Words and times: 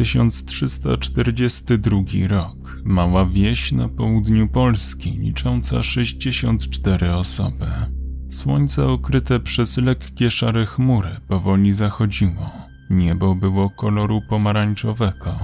1342 0.00 2.28
rok. 2.28 2.80
Mała 2.84 3.26
wieś 3.26 3.72
na 3.72 3.88
południu 3.88 4.48
Polski, 4.48 5.10
licząca 5.10 5.82
64 5.82 7.14
osoby. 7.14 7.66
Słońce 8.30 8.86
okryte 8.86 9.40
przez 9.40 9.76
lekkie 9.76 10.30
szare 10.30 10.66
chmury 10.66 11.10
powoli 11.28 11.72
zachodziło. 11.72 12.50
Niebo 12.90 13.34
było 13.34 13.70
koloru 13.70 14.22
pomarańczowego. 14.28 15.38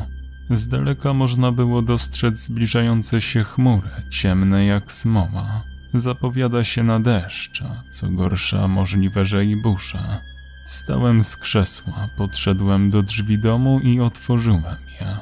Z 0.51 0.69
daleka 0.69 1.12
można 1.12 1.52
było 1.52 1.83
dostrzec 1.83 2.38
zbliżające 2.38 3.20
się 3.20 3.45
chmury, 3.45 3.91
ciemne 4.11 4.66
jak 4.66 4.93
smoła. 4.93 5.62
Zapowiada 5.95 6.65
się 6.65 6.83
na 6.83 7.01
deszcz, 7.01 7.62
a 7.62 7.83
co 7.91 8.11
gorsza 8.11 8.69
możliwe, 8.69 9.27
że 9.27 9.45
i 9.45 9.57
burza. 9.57 10.20
Wstałem 10.66 11.25
z 11.25 11.37
krzesła, 11.37 12.09
podszedłem 12.16 12.91
do 12.91 13.02
drzwi 13.02 13.38
domu 13.38 13.80
i 13.80 14.01
otworzyłem 14.01 14.77
je. 15.01 15.16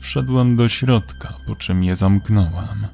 Wszedłem 0.00 0.56
do 0.56 0.68
środka, 0.68 1.34
po 1.46 1.56
czym 1.56 1.84
je 1.84 1.96
zamknąłem. 1.96 2.86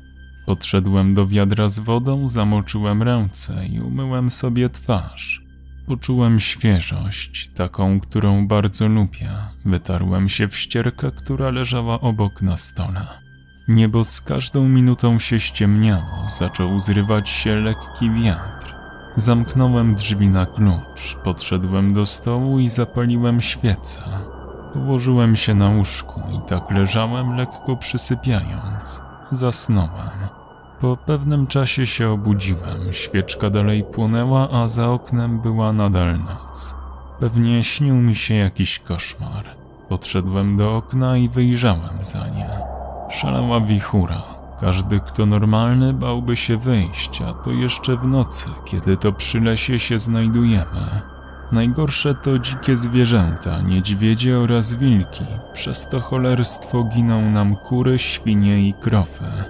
Podszedłem 0.46 1.14
do 1.14 1.26
wiadra 1.26 1.68
z 1.68 1.78
wodą, 1.78 2.28
zamoczyłem 2.28 3.02
ręce 3.02 3.66
i 3.66 3.80
umyłem 3.80 4.30
sobie 4.30 4.70
twarz. 4.70 5.42
Poczułem 5.86 6.40
świeżość, 6.40 7.48
taką, 7.48 8.00
którą 8.00 8.46
bardzo 8.46 8.88
lubię. 8.88 9.30
Wytarłem 9.64 10.28
się 10.28 10.48
w 10.48 10.56
ścierkę, 10.56 11.10
która 11.10 11.50
leżała 11.50 12.00
obok 12.00 12.42
na 12.42 12.56
stole. 12.56 13.06
Niebo 13.68 14.04
z 14.04 14.20
każdą 14.20 14.68
minutą 14.68 15.18
się 15.18 15.40
ściemniało, 15.40 16.28
zaczął 16.38 16.80
zrywać 16.80 17.28
się 17.28 17.56
lekki 17.56 18.10
wiatr. 18.10 18.81
Zamknąłem 19.16 19.94
drzwi 19.94 20.28
na 20.28 20.46
klucz, 20.46 21.16
podszedłem 21.24 21.94
do 21.94 22.06
stołu 22.06 22.58
i 22.58 22.68
zapaliłem 22.68 23.40
świecę. 23.40 24.00
Położyłem 24.74 25.36
się 25.36 25.54
na 25.54 25.70
łóżku 25.70 26.20
i 26.30 26.48
tak 26.48 26.70
leżałem, 26.70 27.36
lekko 27.36 27.76
przysypiając. 27.76 29.00
Zasnąłem. 29.32 30.10
Po 30.80 30.96
pewnym 30.96 31.46
czasie 31.46 31.86
się 31.86 32.10
obudziłem, 32.10 32.92
świeczka 32.92 33.50
dalej 33.50 33.84
płonęła, 33.84 34.48
a 34.50 34.68
za 34.68 34.88
oknem 34.88 35.40
była 35.40 35.72
nadal 35.72 36.18
noc. 36.18 36.74
Pewnie 37.20 37.64
śnił 37.64 37.94
mi 37.94 38.16
się 38.16 38.34
jakiś 38.34 38.78
koszmar. 38.78 39.44
Podszedłem 39.88 40.56
do 40.56 40.76
okna 40.76 41.16
i 41.16 41.28
wyjrzałem 41.28 42.02
za 42.02 42.28
nie. 42.28 42.50
Szalała 43.10 43.60
wichura. 43.60 44.41
Każdy, 44.62 45.00
kto 45.00 45.26
normalny, 45.26 45.92
bałby 45.92 46.36
się 46.36 46.56
wyjść, 46.56 47.22
a 47.22 47.32
to 47.32 47.50
jeszcze 47.50 47.96
w 47.96 48.06
nocy, 48.06 48.46
kiedy 48.64 48.96
to 48.96 49.12
przy 49.12 49.40
lesie 49.40 49.78
się 49.78 49.98
znajdujemy. 49.98 51.02
Najgorsze 51.52 52.14
to 52.14 52.38
dzikie 52.38 52.76
zwierzęta, 52.76 53.60
niedźwiedzie 53.60 54.38
oraz 54.38 54.74
wilki. 54.74 55.24
Przez 55.52 55.88
to 55.88 56.00
cholerstwo 56.00 56.84
giną 56.84 57.30
nam 57.30 57.56
kury, 57.56 57.98
świnie 57.98 58.68
i 58.68 58.74
krowy. 58.74 59.44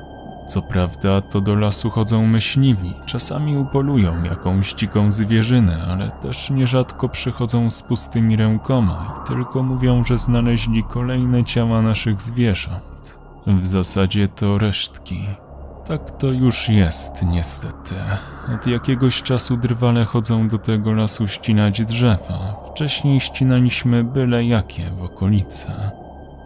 Co 0.48 0.62
prawda, 0.62 1.20
to 1.20 1.40
do 1.40 1.54
lasu 1.54 1.90
chodzą 1.90 2.26
myśliwi, 2.26 2.94
czasami 3.06 3.56
upolują 3.56 4.24
jakąś 4.24 4.74
dziką 4.74 5.12
zwierzynę, 5.12 5.86
ale 5.90 6.10
też 6.10 6.50
nierzadko 6.50 7.08
przychodzą 7.08 7.70
z 7.70 7.82
pustymi 7.82 8.36
rękoma 8.36 9.22
i 9.22 9.28
tylko 9.28 9.62
mówią, 9.62 10.04
że 10.04 10.18
znaleźli 10.18 10.84
kolejne 10.84 11.44
ciała 11.44 11.82
naszych 11.82 12.20
zwierząt. 12.20 12.91
W 13.46 13.66
zasadzie 13.66 14.28
to 14.28 14.58
resztki. 14.58 15.26
Tak 15.86 16.16
to 16.18 16.26
już 16.26 16.68
jest, 16.68 17.22
niestety. 17.22 17.94
Od 18.54 18.66
jakiegoś 18.66 19.22
czasu 19.22 19.56
drwale 19.56 20.04
chodzą 20.04 20.48
do 20.48 20.58
tego 20.58 20.92
lasu 20.92 21.28
ścinać 21.28 21.84
drzewa. 21.84 22.56
Wcześniej 22.70 23.20
ścinaliśmy 23.20 24.04
byle 24.04 24.44
jakie 24.44 24.90
w 24.90 25.02
okolice. 25.02 25.90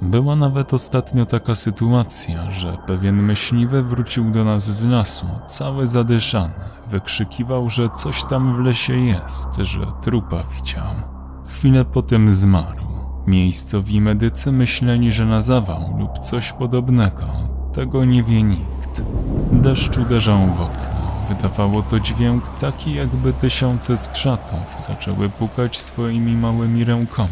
Była 0.03 0.37
nawet 0.37 0.75
ostatnio 0.75 1.27
taka 1.27 1.55
sytuacja, 1.55 2.51
że 2.51 2.79
pewien 2.87 3.23
myśliwy 3.23 3.83
wrócił 3.83 4.31
do 4.31 4.45
nas 4.45 4.71
z 4.71 4.85
lasu, 4.85 5.27
cały 5.47 5.87
zadyszany. 5.87 6.55
Wykrzykiwał, 6.87 7.71
że 7.71 7.91
coś 7.91 8.25
tam 8.25 8.53
w 8.53 8.59
lesie 8.59 8.97
jest, 8.97 9.57
że 9.57 9.87
trupa 10.03 10.43
widział. 10.57 10.95
Chwilę 11.47 11.85
potem 11.85 12.33
zmarł. 12.33 12.86
Miejscowi 13.27 14.01
medycy 14.01 14.53
myśleli, 14.53 15.13
że 15.13 15.27
na 15.27 15.43
zawał 15.43 15.99
lub 15.99 16.19
coś 16.19 16.53
podobnego. 16.53 17.25
Tego 17.73 18.05
nie 18.05 18.23
wie 18.23 18.43
nikt. 18.43 19.03
Deszcz 19.53 19.99
uderzał 19.99 20.39
w 20.47 20.61
okno. 20.61 20.97
Wydawało 21.29 21.83
to 21.83 22.01
dźwięk 22.01 22.45
taki, 22.61 22.95
jakby 22.95 23.33
tysiące 23.33 23.97
skrzatów 23.97 24.75
zaczęły 24.79 25.29
pukać 25.29 25.81
swoimi 25.81 26.37
małymi 26.37 26.85
rękoma. 26.85 27.29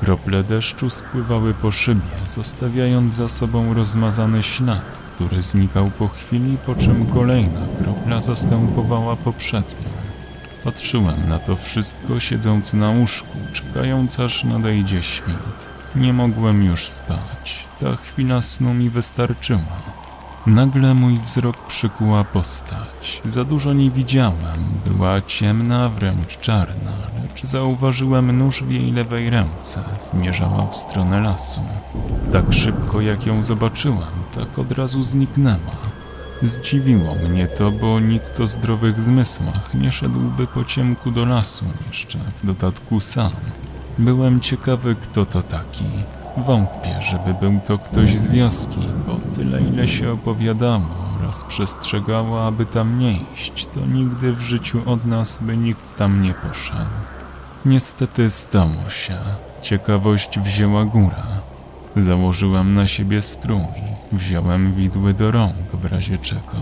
Krople 0.00 0.44
deszczu 0.44 0.90
spływały 0.90 1.54
po 1.54 1.70
szybie, 1.70 2.00
zostawiając 2.24 3.14
za 3.14 3.28
sobą 3.28 3.74
rozmazany 3.74 4.42
ślad, 4.42 5.00
który 5.14 5.42
znikał 5.42 5.90
po 5.98 6.08
chwili, 6.08 6.56
po 6.66 6.74
czym 6.74 7.06
kolejna 7.06 7.60
kropla 7.78 8.20
zastępowała 8.20 9.16
poprzednią. 9.16 10.05
Patrzyłem 10.66 11.28
na 11.28 11.38
to 11.38 11.56
wszystko 11.56 12.20
siedząc 12.20 12.72
na 12.72 12.90
łóżku, 12.90 13.38
czekając 13.52 14.20
aż 14.20 14.44
nadejdzie 14.44 15.02
świt. 15.02 15.68
Nie 15.96 16.12
mogłem 16.12 16.64
już 16.64 16.88
spać. 16.88 17.64
Ta 17.80 17.96
chwila 17.96 18.42
snu 18.42 18.74
mi 18.74 18.90
wystarczyła. 18.90 19.76
Nagle 20.46 20.94
mój 20.94 21.18
wzrok 21.18 21.66
przykuła 21.66 22.24
postać. 22.24 23.22
Za 23.24 23.44
dużo 23.44 23.72
nie 23.72 23.90
widziałem. 23.90 24.64
Była 24.86 25.22
ciemna, 25.22 25.88
wręcz 25.88 26.38
czarna, 26.40 26.92
lecz 27.22 27.44
zauważyłem 27.44 28.38
nóż 28.38 28.62
w 28.62 28.70
jej 28.70 28.92
lewej 28.92 29.30
ręce. 29.30 29.82
Zmierzała 30.00 30.66
w 30.66 30.76
stronę 30.76 31.20
lasu. 31.20 31.60
Tak 32.32 32.52
szybko 32.52 33.00
jak 33.00 33.26
ją 33.26 33.42
zobaczyłem, 33.42 34.10
tak 34.34 34.58
od 34.58 34.72
razu 34.72 35.02
zniknęła. 35.02 35.76
Zdziwiło 36.42 37.14
mnie 37.14 37.48
to, 37.48 37.70
bo 37.70 38.00
nikt 38.00 38.40
o 38.40 38.46
zdrowych 38.46 39.00
zmysłach 39.02 39.74
nie 39.74 39.92
szedłby 39.92 40.46
po 40.46 40.64
ciemku 40.64 41.10
do 41.10 41.24
lasu, 41.24 41.64
jeszcze 41.88 42.18
w 42.18 42.46
dodatku 42.46 43.00
sam. 43.00 43.32
Byłem 43.98 44.40
ciekawy, 44.40 44.96
kto 45.02 45.26
to 45.26 45.42
taki. 45.42 45.84
Wątpię, 46.36 47.02
żeby 47.02 47.34
był 47.40 47.60
to 47.66 47.78
ktoś 47.78 48.18
z 48.18 48.28
wioski, 48.28 48.80
bo 49.06 49.16
tyle 49.34 49.60
ile 49.60 49.88
się 49.88 50.12
opowiadało 50.12 50.86
oraz 51.20 51.44
przestrzegało, 51.44 52.46
aby 52.46 52.66
tam 52.66 52.98
nie 52.98 53.18
iść, 53.34 53.66
to 53.74 53.80
nigdy 53.86 54.32
w 54.32 54.40
życiu 54.40 54.82
od 54.86 55.04
nas 55.04 55.38
by 55.42 55.56
nikt 55.56 55.96
tam 55.96 56.22
nie 56.22 56.34
poszedł. 56.34 56.90
Niestety 57.64 58.30
stało 58.30 58.90
się. 58.90 59.16
Ciekawość 59.62 60.38
wzięła 60.38 60.84
góra. 60.84 61.26
Założyłem 61.96 62.74
na 62.74 62.86
siebie 62.86 63.22
strój, 63.22 63.60
wziąłem 64.12 64.74
widły 64.74 65.14
do 65.14 65.30
rąk 65.30 65.54
w 65.72 65.84
razie 65.84 66.18
czego. 66.18 66.56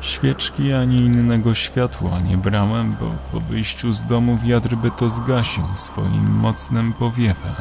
Świeczki 0.00 0.72
ani 0.72 0.96
innego 0.96 1.54
światła 1.54 2.20
nie 2.20 2.36
brałem, 2.36 2.96
bo 3.00 3.10
po 3.32 3.40
wyjściu 3.40 3.92
z 3.92 4.04
domu 4.04 4.38
wiatr 4.38 4.76
by 4.76 4.90
to 4.90 5.10
zgasił 5.10 5.64
swoim 5.74 6.30
mocnym 6.30 6.92
powiewem. 6.92 7.54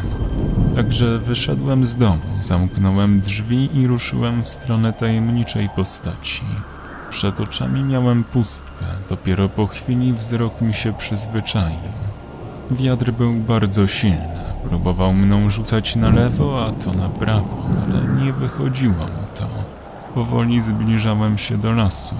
Także 0.75 1.19
wyszedłem 1.19 1.85
z 1.85 1.95
domu, 1.95 2.21
zamknąłem 2.41 3.21
drzwi 3.21 3.69
i 3.77 3.87
ruszyłem 3.87 4.43
w 4.43 4.49
stronę 4.49 4.93
tajemniczej 4.93 5.69
postaci. 5.69 6.41
Przed 7.09 7.41
oczami 7.41 7.83
miałem 7.83 8.23
pustkę, 8.23 8.85
dopiero 9.09 9.49
po 9.49 9.67
chwili 9.67 10.13
wzrok 10.13 10.61
mi 10.61 10.73
się 10.73 10.93
przyzwyczaił. 10.93 11.79
Wiatr 12.71 13.11
był 13.11 13.33
bardzo 13.33 13.87
silny, 13.87 14.40
próbował 14.63 15.13
mną 15.13 15.49
rzucać 15.49 15.95
na 15.95 16.09
lewo, 16.09 16.65
a 16.65 16.83
to 16.83 16.93
na 16.93 17.09
prawo, 17.09 17.57
ale 17.83 18.23
nie 18.23 18.33
wychodziło 18.33 18.93
mu 18.93 19.25
to. 19.35 19.45
Powoli 20.15 20.61
zbliżałem 20.61 21.37
się 21.37 21.57
do 21.57 21.71
lasu. 21.71 22.15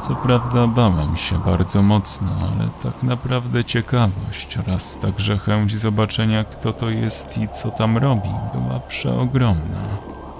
Co 0.00 0.14
prawda 0.14 0.66
bałem 0.66 1.16
się 1.16 1.38
bardzo 1.38 1.82
mocno, 1.82 2.28
ale 2.40 2.68
tak 2.82 3.02
naprawdę 3.02 3.64
ciekawość 3.64 4.58
oraz 4.58 4.98
także 4.98 5.38
chęć 5.38 5.76
zobaczenia 5.76 6.44
kto 6.44 6.72
to 6.72 6.90
jest 6.90 7.38
i 7.38 7.48
co 7.48 7.70
tam 7.70 7.98
robi 7.98 8.30
była 8.54 8.80
przeogromna. 8.80 9.80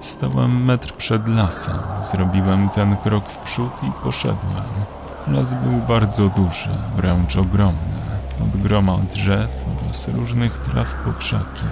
Stałem 0.00 0.64
metr 0.64 0.92
przed 0.92 1.28
lasem, 1.28 1.78
zrobiłem 2.02 2.68
ten 2.68 2.96
krok 2.96 3.30
w 3.30 3.38
przód 3.38 3.72
i 3.82 3.92
poszedłem. 4.02 4.64
Las 5.28 5.54
był 5.54 5.72
bardzo 5.88 6.28
duży, 6.28 6.68
wręcz 6.96 7.36
ogromny, 7.36 7.94
od 8.42 8.62
groma 8.62 8.98
drzew 9.12 9.64
oraz 9.94 10.08
różnych 10.08 10.58
traw 10.58 10.94
po 11.04 11.12
krzaki. 11.12 11.64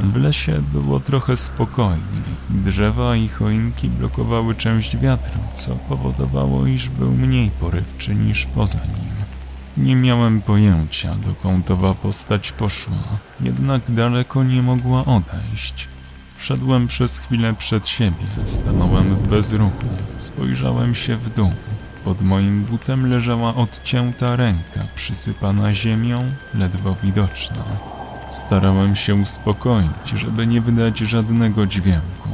W 0.00 0.16
lesie 0.16 0.62
było 0.72 1.00
trochę 1.00 1.36
spokojniej. 1.36 2.22
Drzewa 2.50 3.16
i 3.16 3.28
choinki 3.28 3.88
blokowały 3.88 4.54
część 4.54 4.96
wiatru, 4.96 5.40
co 5.54 5.76
powodowało, 5.76 6.66
iż 6.66 6.88
był 6.88 7.12
mniej 7.12 7.50
porywczy 7.50 8.14
niż 8.14 8.46
poza 8.46 8.78
nim. 8.78 9.14
Nie 9.86 9.96
miałem 9.96 10.40
pojęcia, 10.40 11.14
dokąd 11.14 11.70
owa 11.70 11.94
postać 11.94 12.52
poszła, 12.52 12.96
jednak 13.40 13.82
daleko 13.88 14.44
nie 14.44 14.62
mogła 14.62 15.04
odejść. 15.04 15.88
Szedłem 16.38 16.86
przez 16.86 17.18
chwilę 17.18 17.54
przed 17.54 17.88
siebie, 17.88 18.26
stanąłem 18.44 19.14
w 19.14 19.28
bezruchu, 19.28 19.88
spojrzałem 20.18 20.94
się 20.94 21.16
w 21.16 21.34
dół. 21.34 21.52
Pod 22.04 22.22
moim 22.22 22.64
butem 22.64 23.10
leżała 23.10 23.54
odcięta 23.54 24.36
ręka, 24.36 24.80
przysypana 24.94 25.74
ziemią, 25.74 26.24
ledwo 26.54 26.96
widoczna. 27.02 27.64
Starałem 28.30 28.96
się 28.96 29.14
uspokoić, 29.14 30.08
żeby 30.14 30.46
nie 30.46 30.60
wydać 30.60 30.98
żadnego 30.98 31.66
dźwięku. 31.66 32.28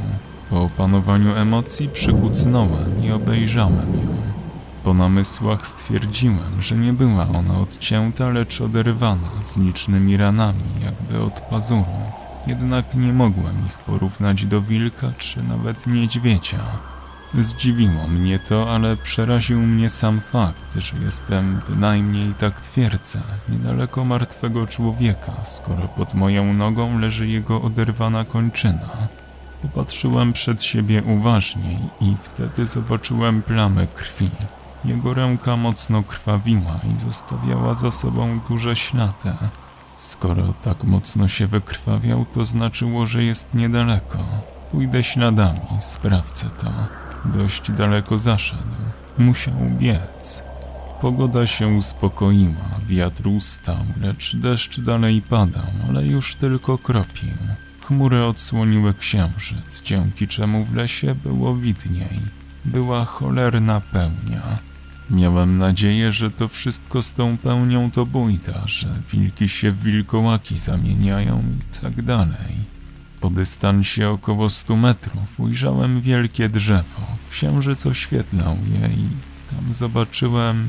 Po 0.49 0.63
opanowaniu 0.63 1.35
emocji 1.35 1.89
przykucnąłem 1.89 3.03
i 3.03 3.11
obejrzałem 3.11 3.93
ją. 3.93 4.17
Po 4.83 4.93
namysłach 4.93 5.67
stwierdziłem, 5.67 6.61
że 6.61 6.75
nie 6.75 6.93
była 6.93 7.27
ona 7.27 7.59
odcięta, 7.59 8.29
lecz 8.29 8.61
oderwana 8.61 9.29
z 9.41 9.57
licznymi 9.57 10.17
ranami, 10.17 10.63
jakby 10.83 11.23
od 11.23 11.41
pazurów. 11.41 11.87
Jednak 12.47 12.95
nie 12.95 13.13
mogłem 13.13 13.65
ich 13.65 13.77
porównać 13.77 14.45
do 14.45 14.61
wilka 14.61 15.11
czy 15.17 15.43
nawet 15.43 15.87
niedźwiedzia. 15.87 16.59
Zdziwiło 17.33 18.07
mnie 18.07 18.39
to, 18.39 18.73
ale 18.73 18.97
przeraził 18.97 19.61
mnie 19.61 19.89
sam 19.89 20.19
fakt, 20.19 20.75
że 20.75 20.97
jestem 21.05 21.61
bynajmniej 21.69 22.33
tak 22.33 22.61
twierdzę, 22.61 23.19
niedaleko 23.49 24.05
martwego 24.05 24.67
człowieka, 24.67 25.33
skoro 25.43 25.87
pod 25.87 26.13
moją 26.13 26.53
nogą 26.53 26.99
leży 26.99 27.27
jego 27.27 27.61
oderwana 27.61 28.25
kończyna. 28.25 28.89
Popatrzyłem 29.61 30.33
przed 30.33 30.63
siebie 30.63 31.03
uważniej 31.03 31.79
i 32.01 32.15
wtedy 32.23 32.67
zobaczyłem 32.67 33.41
plamę 33.41 33.87
krwi. 33.95 34.29
Jego 34.85 35.13
ręka 35.13 35.57
mocno 35.57 36.03
krwawiła 36.03 36.79
i 36.95 36.99
zostawiała 36.99 37.75
za 37.75 37.91
sobą 37.91 38.39
duże 38.49 38.75
ślady. 38.75 39.33
Skoro 39.95 40.53
tak 40.63 40.83
mocno 40.83 41.27
się 41.27 41.47
wykrwawiał, 41.47 42.25
to 42.33 42.45
znaczyło, 42.45 43.05
że 43.05 43.23
jest 43.23 43.53
niedaleko. 43.53 44.17
Pójdę 44.71 45.03
śladami, 45.03 45.59
sprawdzę 45.79 46.45
to. 46.49 46.67
Dość 47.33 47.71
daleko 47.71 48.19
zaszedł. 48.19 48.61
Musiał 49.17 49.53
biec. 49.79 50.43
Pogoda 51.01 51.47
się 51.47 51.67
uspokoiła, 51.67 52.79
wiatr 52.87 53.27
ustał, 53.27 53.77
lecz 54.01 54.35
deszcz 54.35 54.79
dalej 54.79 55.21
padał, 55.21 55.65
ale 55.89 56.05
już 56.05 56.35
tylko 56.35 56.77
kropił. 56.77 57.29
Chmury 57.81 58.25
odsłoniły 58.25 58.93
księżyc, 58.93 59.81
dzięki 59.83 60.27
czemu 60.27 60.65
w 60.65 60.75
lesie 60.75 61.15
było 61.15 61.55
widniej. 61.55 62.19
Była 62.65 63.05
cholerna 63.05 63.81
pełnia. 63.81 64.59
Miałem 65.09 65.57
nadzieję, 65.57 66.11
że 66.11 66.31
to 66.31 66.47
wszystko 66.47 67.01
z 67.01 67.13
tą 67.13 67.37
pełnią 67.37 67.91
to 67.91 68.05
bójda, 68.05 68.61
że 68.65 68.87
wilki 69.11 69.49
się 69.49 69.71
w 69.71 69.83
wilkołaki 69.83 70.59
zamieniają 70.59 71.43
i 71.59 71.81
tak 71.81 72.01
dalej. 72.01 72.76
Po 73.21 73.29
dystansie 73.29 74.09
około 74.09 74.49
100 74.49 74.75
metrów 74.75 75.39
ujrzałem 75.39 76.01
wielkie 76.01 76.49
drzewo. 76.49 77.01
Księżyc 77.31 77.85
oświetlał 77.85 78.57
je 78.71 78.87
i 78.87 79.07
tam 79.49 79.73
zobaczyłem... 79.73 80.67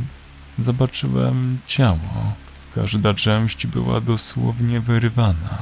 zobaczyłem 0.59 1.59
ciało. 1.67 2.33
Każda 2.75 3.15
część 3.15 3.67
była 3.67 4.00
dosłownie 4.00 4.81
wyrwana. 4.81 5.59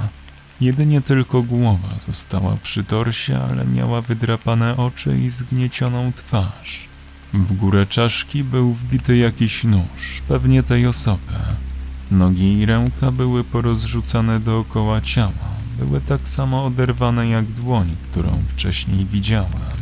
Jedynie 0.60 1.00
tylko 1.00 1.42
głowa 1.42 1.88
została 2.06 2.56
przy 2.62 2.84
torsie, 2.84 3.38
ale 3.50 3.64
miała 3.64 4.00
wydrapane 4.00 4.76
oczy 4.76 5.20
i 5.20 5.30
zgniecioną 5.30 6.12
twarz. 6.12 6.88
W 7.34 7.52
górę 7.52 7.86
czaszki 7.86 8.44
był 8.44 8.72
wbity 8.72 9.16
jakiś 9.16 9.64
nóż, 9.64 10.22
pewnie 10.28 10.62
tej 10.62 10.86
osoby. 10.86 11.32
Nogi 12.10 12.58
i 12.58 12.66
ręka 12.66 13.12
były 13.12 13.44
porozrzucane 13.44 14.40
dookoła 14.40 15.00
ciała. 15.00 15.56
Były 15.78 16.00
tak 16.00 16.28
samo 16.28 16.64
oderwane 16.64 17.28
jak 17.28 17.44
dłoń, 17.44 17.96
którą 18.10 18.42
wcześniej 18.48 19.06
widziałem. 19.06 19.76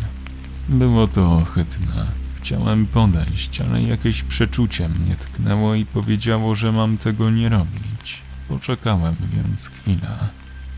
Było 0.69 1.07
to 1.07 1.33
ohydne. 1.33 2.07
Chciałem 2.37 2.87
podejść, 2.87 3.61
ale 3.61 3.83
jakieś 3.83 4.23
przeczucie 4.23 4.89
mnie 4.89 5.17
tknęło 5.17 5.75
i 5.75 5.85
powiedziało, 5.85 6.55
że 6.55 6.73
mam 6.73 6.99
tego 6.99 7.31
nie 7.31 7.49
robić. 7.49 8.23
Poczekałem 8.49 9.15
więc 9.35 9.69
chwilę. 9.69 10.19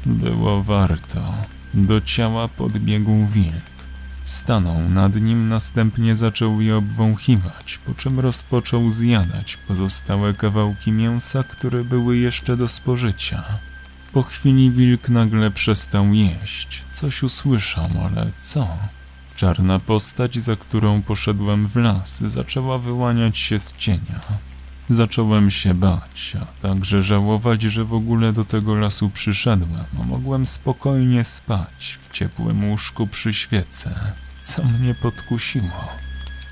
Było 0.07 0.63
warto. 0.63 1.35
Do 1.75 2.01
ciała 2.01 2.49
podbiegł 2.49 3.27
wilk. 3.27 3.77
Stanął 4.25 4.89
nad 4.89 5.21
nim, 5.21 5.49
następnie 5.49 6.17
zaczął 6.17 6.61
je 6.61 6.77
obwąchiwać, 6.77 7.79
po 7.87 7.95
czym 7.95 8.21
rozpoczął 8.21 8.91
zjadać 8.91 9.57
pozostałe 9.57 10.35
kawałki 10.35 10.93
mięsa, 10.93 11.43
które 11.43 11.85
były 11.85 12.17
jeszcze 12.17 12.57
do 12.57 12.69
spożycia. 12.69 13.45
Po 14.17 14.23
chwili 14.23 14.71
wilk 14.71 15.09
nagle 15.09 15.51
przestał 15.51 16.15
jeść. 16.15 16.85
Coś 16.91 17.23
usłyszał, 17.23 17.89
ale 18.07 18.31
co? 18.39 18.69
Czarna 19.37 19.79
postać, 19.79 20.39
za 20.39 20.57
którą 20.57 21.03
poszedłem 21.03 21.67
w 21.67 21.77
las, 21.77 22.21
zaczęła 22.21 22.79
wyłaniać 22.79 23.39
się 23.39 23.59
z 23.59 23.77
cienia. 23.77 24.21
Zacząłem 24.91 25.51
się 25.51 25.75
bać, 25.75 26.37
a 26.43 26.63
także 26.63 27.03
żałować, 27.03 27.63
że 27.63 27.85
w 27.85 27.95
ogóle 27.95 28.33
do 28.33 28.45
tego 28.45 28.75
lasu 28.75 29.11
przyszedłem, 29.11 29.85
mogłem 29.93 30.47
spokojnie 30.47 31.25
spać 31.25 31.99
w 32.09 32.13
ciepłym 32.13 32.71
łóżku 32.71 33.07
przy 33.07 33.33
świece. 33.33 33.95
Co 34.41 34.65
mnie 34.65 34.95
podkusiło? 34.95 35.89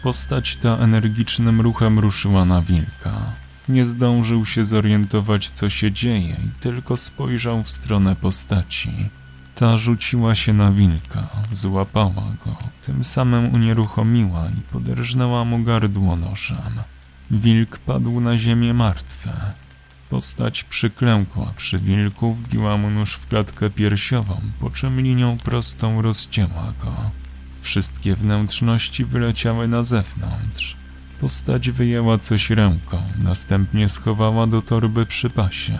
Postać 0.02 0.56
ta 0.56 0.76
energicznym 0.76 1.60
ruchem 1.60 1.98
ruszyła 1.98 2.44
na 2.44 2.62
wilka. 2.62 3.43
Nie 3.68 3.84
zdążył 3.84 4.46
się 4.46 4.64
zorientować, 4.64 5.50
co 5.50 5.70
się 5.70 5.92
dzieje, 5.92 6.36
i 6.46 6.60
tylko 6.60 6.96
spojrzał 6.96 7.62
w 7.62 7.70
stronę 7.70 8.16
postaci. 8.16 8.90
Ta 9.54 9.78
rzuciła 9.78 10.34
się 10.34 10.52
na 10.52 10.72
wilka, 10.72 11.26
złapała 11.52 12.36
go, 12.44 12.56
tym 12.86 13.04
samym 13.04 13.54
unieruchomiła 13.54 14.48
i 14.58 14.60
poderżnęła 14.72 15.44
mu 15.44 15.62
gardło 15.62 16.16
nożem. 16.16 16.80
Wilk 17.30 17.78
padł 17.78 18.20
na 18.20 18.38
ziemię 18.38 18.74
martwy. 18.74 19.30
Postać 20.10 20.64
przyklękła 20.64 21.52
przy 21.56 21.78
wilku, 21.78 22.34
wbiła 22.34 22.76
mu 22.76 22.90
nóż 22.90 23.12
w 23.12 23.26
klatkę 23.26 23.70
piersiową, 23.70 24.40
po 24.60 24.70
czym 24.70 25.00
linią 25.00 25.36
prostą 25.36 26.02
rozcięła 26.02 26.72
go. 26.84 26.94
Wszystkie 27.60 28.14
wnętrzności 28.14 29.04
wyleciały 29.04 29.68
na 29.68 29.82
zewnątrz. 29.82 30.83
Postać 31.24 31.70
wyjęła 31.70 32.18
coś 32.18 32.50
ręką, 32.50 33.02
następnie 33.22 33.88
schowała 33.88 34.46
do 34.46 34.62
torby 34.62 35.06
przy 35.06 35.30
pasie. 35.30 35.78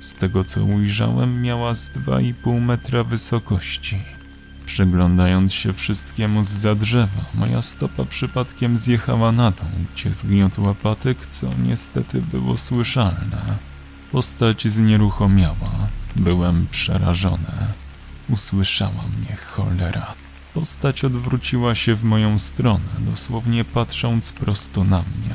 Z 0.00 0.14
tego 0.14 0.44
co 0.44 0.64
ujrzałem, 0.64 1.42
miała 1.42 1.74
z 1.74 1.90
2,5 1.90 2.60
metra 2.60 3.04
wysokości. 3.04 3.98
Przyglądając 4.66 5.52
się 5.52 5.72
wszystkiemu 5.72 6.44
z 6.44 6.48
za 6.48 6.74
drzewa, 6.74 7.24
moja 7.34 7.62
stopa 7.62 8.04
przypadkiem 8.04 8.78
zjechała 8.78 9.32
na 9.32 9.50
dół, 9.50 9.68
gdzie 9.94 10.14
zgniotła 10.14 10.74
patyk, 10.74 11.26
co 11.26 11.50
niestety 11.66 12.22
było 12.22 12.58
słyszalne. 12.58 13.56
Postać 14.12 14.68
znieruchomiała. 14.68 15.88
Byłem 16.16 16.66
przerażony. 16.70 17.52
Usłyszała 18.28 19.04
mnie 19.18 19.36
cholera. 19.36 20.25
Postać 20.56 21.04
odwróciła 21.04 21.74
się 21.74 21.94
w 21.94 22.04
moją 22.04 22.38
stronę, 22.38 22.88
dosłownie 22.98 23.64
patrząc 23.64 24.32
prosto 24.32 24.84
na 24.84 24.98
mnie. 24.98 25.34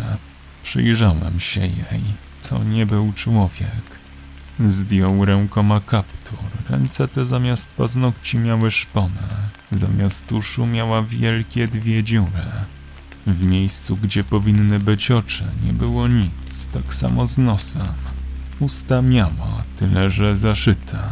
Przyjrzałem 0.63 1.39
się 1.39 1.61
jej. 1.61 2.03
To 2.49 2.63
nie 2.63 2.85
był 2.85 3.13
człowiek. 3.13 3.99
Zdjął 4.67 5.25
rękoma 5.25 5.79
kaptur. 5.79 6.39
Ręce 6.69 7.07
te 7.07 7.25
zamiast 7.25 7.67
paznokci 7.67 8.37
miały 8.37 8.71
szponę. 8.71 9.27
Zamiast 9.71 10.27
tuszu 10.27 10.67
miała 10.67 11.01
wielkie 11.01 11.67
dwie 11.67 12.03
dziury. 12.03 12.51
W 13.27 13.45
miejscu, 13.45 13.97
gdzie 13.97 14.23
powinny 14.23 14.79
być 14.79 15.11
oczy, 15.11 15.43
nie 15.65 15.73
było 15.73 16.07
nic, 16.07 16.67
tak 16.73 16.93
samo 16.93 17.27
z 17.27 17.37
nosem. 17.37 17.87
Usta 18.59 19.01
miała, 19.01 19.63
tyle 19.75 20.09
że 20.09 20.37
zaszyta. 20.37 21.09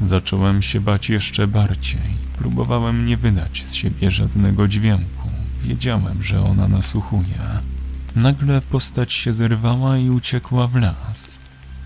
Zacząłem 0.00 0.62
się 0.62 0.80
bać 0.80 1.08
jeszcze 1.10 1.46
bardziej. 1.46 2.23
Próbowałem 2.38 3.06
nie 3.06 3.16
wydać 3.16 3.66
z 3.66 3.74
siebie 3.74 4.10
żadnego 4.10 4.68
dźwięku. 4.68 5.28
Wiedziałem, 5.62 6.22
że 6.22 6.44
ona 6.44 6.68
nasłuchuje. 6.68 7.38
Nagle 8.16 8.60
postać 8.60 9.12
się 9.12 9.32
zerwała 9.32 9.98
i 9.98 10.10
uciekła 10.10 10.66
w 10.66 10.76
las. 10.76 11.38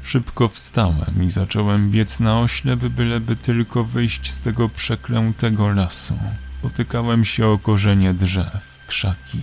Szybko 0.02 0.48
wstałem 0.48 1.22
i 1.24 1.30
zacząłem 1.30 1.90
biec 1.90 2.20
na 2.20 2.40
oślep, 2.40 2.80
byleby 2.80 3.36
tylko 3.36 3.84
wyjść 3.84 4.32
z 4.32 4.40
tego 4.40 4.68
przeklętego 4.68 5.68
lasu. 5.68 6.18
Potykałem 6.62 7.24
się 7.24 7.46
o 7.46 7.58
korzenie 7.58 8.14
drzew, 8.14 8.78
krzaki. 8.86 9.40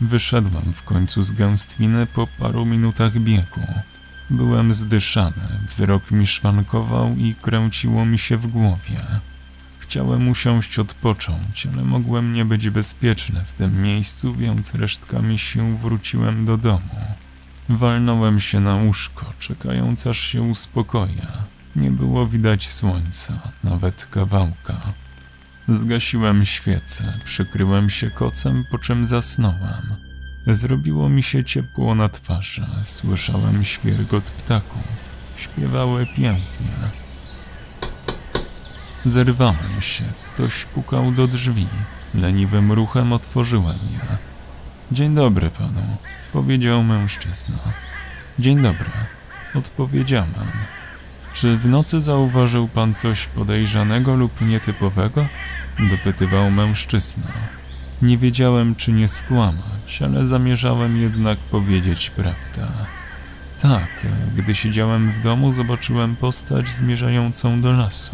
Wyszedłem 0.00 0.72
w 0.74 0.82
końcu 0.82 1.22
z 1.22 1.32
gęstwiny 1.32 2.06
po 2.06 2.26
paru 2.26 2.66
minutach 2.66 3.18
biegu. 3.18 3.66
Byłem 4.30 4.74
zdyszany, 4.74 5.58
wzrok 5.66 6.10
mi 6.10 6.26
szwankował 6.26 7.16
i 7.16 7.34
kręciło 7.34 8.04
mi 8.04 8.18
się 8.18 8.36
w 8.36 8.46
głowie. 8.46 9.00
Chciałem 9.94 10.28
usiąść 10.28 10.78
odpocząć, 10.78 11.66
ale 11.72 11.84
mogłem 11.84 12.32
nie 12.32 12.44
być 12.44 12.70
bezpieczny 12.70 13.44
w 13.46 13.52
tym 13.52 13.82
miejscu, 13.82 14.34
więc 14.34 14.74
resztkami 14.74 15.38
sił 15.38 15.76
wróciłem 15.76 16.46
do 16.46 16.56
domu. 16.56 16.96
Walnąłem 17.68 18.40
się 18.40 18.60
na 18.60 18.76
łóżko, 18.76 19.32
czekając 19.38 20.06
aż 20.06 20.18
się 20.18 20.42
uspokoję. 20.42 21.26
Nie 21.76 21.90
było 21.90 22.26
widać 22.26 22.68
słońca, 22.68 23.38
nawet 23.64 24.06
kawałka. 24.10 24.80
Zgasiłem 25.68 26.44
świecę, 26.44 27.18
przykryłem 27.24 27.90
się 27.90 28.10
kocem, 28.10 28.64
po 28.70 28.78
czym 28.78 29.06
zasnąłem. 29.06 29.94
Zrobiło 30.46 31.08
mi 31.08 31.22
się 31.22 31.44
ciepło 31.44 31.94
na 31.94 32.08
twarzy, 32.08 32.66
słyszałem 32.84 33.64
świergot 33.64 34.24
ptaków. 34.24 35.14
śpiewały 35.36 36.06
pięknie. 36.06 37.03
Zerwałem 39.06 39.80
się, 39.80 40.04
ktoś 40.34 40.64
pukał 40.64 41.12
do 41.12 41.26
drzwi. 41.26 41.66
Leniwym 42.14 42.72
ruchem 42.72 43.12
otworzyłem 43.12 43.78
je. 43.92 44.16
Dzień 44.92 45.14
dobry 45.14 45.50
panu, 45.50 45.96
powiedział 46.32 46.82
mężczyzna. 46.82 47.58
Dzień 48.38 48.62
dobry, 48.62 48.90
odpowiedziałem. 49.54 50.50
Czy 51.34 51.58
w 51.58 51.66
nocy 51.66 52.00
zauważył 52.00 52.68
pan 52.68 52.94
coś 52.94 53.26
podejrzanego 53.26 54.14
lub 54.14 54.40
nietypowego? 54.40 55.26
dopytywał 55.90 56.50
mężczyzna. 56.50 57.32
Nie 58.02 58.18
wiedziałem, 58.18 58.74
czy 58.74 58.92
nie 58.92 59.08
skłamać, 59.08 60.02
ale 60.04 60.26
zamierzałem 60.26 60.96
jednak 60.96 61.38
powiedzieć 61.38 62.10
prawdę. 62.10 62.68
Tak, 63.60 63.88
gdy 64.36 64.54
siedziałem 64.54 65.12
w 65.12 65.22
domu, 65.22 65.52
zobaczyłem 65.52 66.16
postać 66.16 66.68
zmierzającą 66.68 67.60
do 67.60 67.72
lasu. 67.72 68.12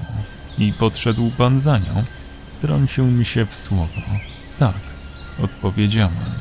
I 0.60 0.72
podszedł 0.72 1.30
pan 1.30 1.60
za 1.60 1.78
nią? 1.78 2.04
Wtrącił 2.52 3.06
mi 3.06 3.24
się 3.24 3.46
w 3.46 3.54
słowo. 3.54 4.00
Tak, 4.58 4.80
odpowiedziałem. 5.42 6.34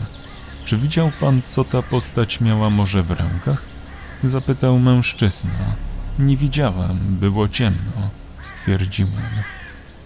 Czy 0.65 0.77
widział 0.77 1.11
pan, 1.19 1.41
co 1.41 1.63
ta 1.63 1.81
postać 1.81 2.41
miała 2.41 2.69
może 2.69 3.03
w 3.03 3.11
rękach? 3.11 3.65
Zapytał 4.23 4.79
mężczyzna. 4.79 5.75
Nie 6.19 6.37
widziałem, 6.37 6.97
było 7.19 7.47
ciemno, 7.49 8.09
stwierdziłem. 8.41 9.29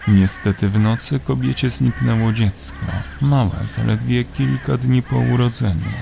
Niestety 0.08 0.68
w 0.68 0.78
nocy 0.78 1.20
kobiecie 1.20 1.70
zniknęło 1.70 2.32
dziecko, 2.32 2.86
małe, 3.20 3.56
zaledwie 3.66 4.24
kilka 4.24 4.76
dni 4.76 5.02
po 5.02 5.16
urodzeniu. 5.16 5.92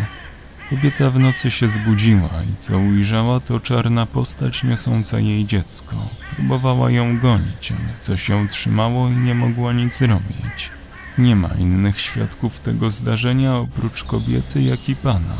Kobieta 0.72 1.10
w 1.10 1.18
nocy 1.18 1.50
się 1.50 1.68
zbudziła 1.68 2.28
i 2.52 2.56
co 2.60 2.78
ujrzała 2.78 3.40
to 3.40 3.60
czarna 3.60 4.06
postać 4.06 4.64
niosąca 4.64 5.20
jej 5.20 5.46
dziecko. 5.46 5.96
Próbowała 6.36 6.90
ją 6.90 7.18
gonić, 7.18 7.72
ale 7.72 8.00
coś 8.00 8.28
ją 8.28 8.48
trzymało 8.48 9.08
i 9.08 9.16
nie 9.16 9.34
mogła 9.34 9.72
nic 9.72 10.02
robić. 10.02 10.70
Nie 11.18 11.36
ma 11.36 11.48
innych 11.48 12.00
świadków 12.00 12.60
tego 12.60 12.90
zdarzenia 12.90 13.56
oprócz 13.56 14.04
kobiety, 14.04 14.62
jak 14.62 14.88
i 14.88 14.96
pana, 14.96 15.36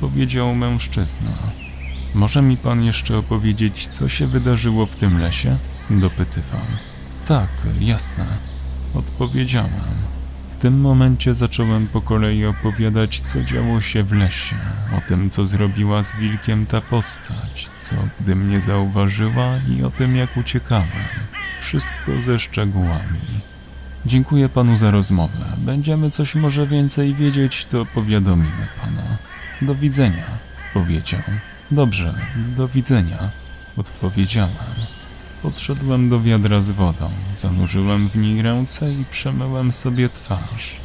powiedział 0.00 0.54
mężczyzna. 0.54 1.32
Może 2.14 2.42
mi 2.42 2.56
pan 2.56 2.84
jeszcze 2.84 3.18
opowiedzieć, 3.18 3.88
co 3.92 4.08
się 4.08 4.26
wydarzyło 4.26 4.86
w 4.86 4.96
tym 4.96 5.20
lesie? 5.20 5.56
Dopytywał. 5.90 6.60
Tak, 7.26 7.50
jasne, 7.80 8.26
odpowiedziałem. 8.94 10.12
Tym 10.62 10.80
momencie 10.80 11.34
zacząłem 11.34 11.86
po 11.86 12.00
kolei 12.00 12.46
opowiadać, 12.46 13.22
co 13.26 13.42
działo 13.42 13.80
się 13.80 14.02
w 14.02 14.12
lesie, 14.12 14.56
o 14.98 15.08
tym, 15.08 15.30
co 15.30 15.46
zrobiła 15.46 16.02
z 16.02 16.16
wilkiem 16.16 16.66
ta 16.66 16.80
postać, 16.80 17.68
co 17.80 17.96
gdy 18.20 18.34
mnie 18.34 18.60
zauważyła 18.60 19.58
i 19.68 19.82
o 19.82 19.90
tym, 19.90 20.16
jak 20.16 20.36
uciekałem. 20.36 20.88
Wszystko 21.60 22.20
ze 22.20 22.38
szczegółami. 22.38 23.20
Dziękuję 24.06 24.48
panu 24.48 24.76
za 24.76 24.90
rozmowę. 24.90 25.44
Będziemy 25.58 26.10
coś 26.10 26.34
może 26.34 26.66
więcej 26.66 27.14
wiedzieć, 27.14 27.64
to 27.64 27.86
powiadomimy 27.86 28.66
pana. 28.80 29.02
Do 29.62 29.74
widzenia, 29.74 30.24
powiedział. 30.74 31.20
Dobrze, 31.70 32.14
do 32.56 32.68
widzenia, 32.68 33.30
odpowiedziałem. 33.76 34.56
Podszedłem 35.42 36.08
do 36.08 36.20
wiadra 36.20 36.60
z 36.60 36.70
wodą, 36.70 37.10
zanurzyłem 37.34 38.08
w 38.08 38.16
niej 38.16 38.42
ręce 38.42 38.92
i 38.92 39.04
przemyłem 39.10 39.72
sobie 39.72 40.08
twarz. 40.08 40.76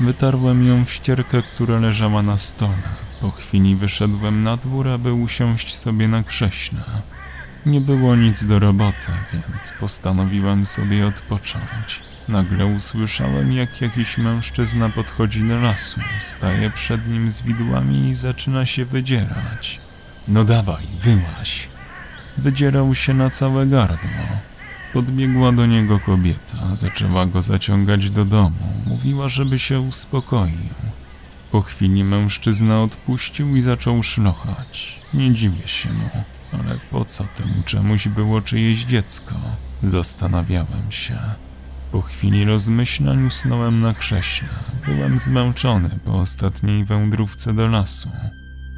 Wytarłem 0.00 0.66
ją 0.66 0.84
w 0.84 0.92
ścierkę, 0.92 1.42
która 1.42 1.78
leżała 1.78 2.22
na 2.22 2.38
stole. 2.38 2.88
Po 3.20 3.30
chwili 3.30 3.76
wyszedłem 3.76 4.42
na 4.42 4.56
dwór, 4.56 4.88
aby 4.88 5.12
usiąść 5.12 5.76
sobie 5.76 6.08
na 6.08 6.22
krześle. 6.22 6.80
Nie 7.66 7.80
było 7.80 8.16
nic 8.16 8.44
do 8.44 8.58
roboty, 8.58 9.12
więc 9.32 9.72
postanowiłem 9.80 10.66
sobie 10.66 11.06
odpocząć. 11.06 12.00
Nagle 12.28 12.66
usłyszałem, 12.66 13.52
jak 13.52 13.80
jakiś 13.80 14.18
mężczyzna 14.18 14.88
podchodzi 14.88 15.48
do 15.48 15.60
lasu, 15.60 16.00
staje 16.20 16.70
przed 16.70 17.08
nim 17.08 17.30
z 17.30 17.42
widłami 17.42 18.08
i 18.08 18.14
zaczyna 18.14 18.66
się 18.66 18.84
wydzierać. 18.84 19.80
No 20.28 20.44
dawaj, 20.44 20.84
wyłaź, 21.00 21.68
Wydzierał 22.38 22.94
się 22.94 23.14
na 23.14 23.30
całe 23.30 23.66
gardło. 23.66 24.10
Podbiegła 24.92 25.52
do 25.52 25.66
niego 25.66 26.00
kobieta, 26.00 26.76
zaczęła 26.76 27.26
go 27.26 27.42
zaciągać 27.42 28.10
do 28.10 28.24
domu. 28.24 28.56
Mówiła, 28.86 29.28
żeby 29.28 29.58
się 29.58 29.80
uspokoił. 29.80 30.74
Po 31.50 31.62
chwili 31.62 32.04
mężczyzna 32.04 32.82
odpuścił 32.82 33.56
i 33.56 33.60
zaczął 33.60 34.02
szlochać. 34.02 35.00
Nie 35.14 35.34
dziwię 35.34 35.68
się 35.68 35.92
mu, 35.92 36.08
ale 36.52 36.78
po 36.90 37.04
co 37.04 37.24
temu 37.24 37.62
czemuś 37.64 38.08
było 38.08 38.42
czyjeś 38.42 38.84
dziecko? 38.84 39.34
Zastanawiałem 39.82 40.90
się. 40.90 41.18
Po 41.92 42.02
chwili 42.02 42.44
rozmyślań 42.44 43.26
usnąłem 43.26 43.80
na 43.80 43.94
krześle. 43.94 44.48
Byłem 44.86 45.18
zmęczony 45.18 45.90
po 46.04 46.20
ostatniej 46.20 46.84
wędrówce 46.84 47.52
do 47.52 47.66
lasu. 47.66 48.08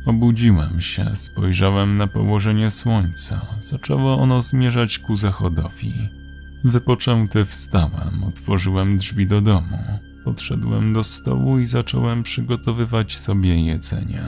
Obudziłem 0.06 0.80
się, 0.80 1.16
spojrzałem 1.16 1.96
na 1.96 2.06
położenie 2.06 2.70
słońca. 2.70 3.46
Zaczęło 3.60 4.18
ono 4.18 4.42
zmierzać 4.42 4.98
ku 4.98 5.16
zachodowi. 5.16 5.92
Wypoczęty 6.64 7.44
wstałem, 7.44 8.24
otworzyłem 8.24 8.96
drzwi 8.96 9.26
do 9.26 9.40
domu. 9.40 9.78
Podszedłem 10.24 10.92
do 10.92 11.04
stołu 11.04 11.58
i 11.58 11.66
zacząłem 11.66 12.22
przygotowywać 12.22 13.18
sobie 13.18 13.64
jedzenie. 13.64 14.22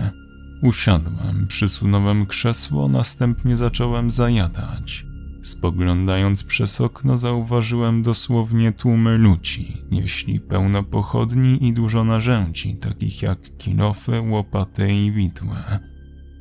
Usiadłem, 0.62 1.46
przysunąłem 1.46 2.26
krzesło, 2.26 2.88
następnie 2.88 3.56
zacząłem 3.56 4.10
zajadać. 4.10 5.07
Spoglądając 5.42 6.44
przez 6.44 6.80
okno, 6.80 7.18
zauważyłem 7.18 8.02
dosłownie 8.02 8.72
tłumy 8.72 9.18
ludzi. 9.18 9.76
Nieśli 9.90 10.40
pełno 10.40 10.82
pochodni 10.82 11.68
i 11.68 11.72
dużo 11.72 12.04
narzędzi, 12.04 12.76
takich 12.76 13.22
jak 13.22 13.56
kilofy, 13.58 14.20
łopaty 14.20 14.92
i 14.94 15.12
widły. 15.12 15.56